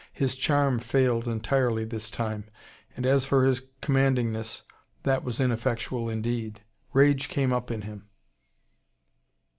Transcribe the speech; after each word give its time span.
His 0.13 0.35
charm 0.35 0.79
failed 0.79 1.27
entirely 1.27 1.85
this 1.85 2.09
time: 2.09 2.45
and 2.97 3.05
as 3.05 3.23
for 3.23 3.45
his 3.45 3.61
commandingness, 3.83 4.63
that 5.03 5.23
was 5.23 5.39
ineffectual 5.39 6.09
indeed. 6.09 6.61
Rage 6.91 7.29
came 7.29 7.53
up 7.53 7.69
in 7.69 7.83
him. 7.83 8.09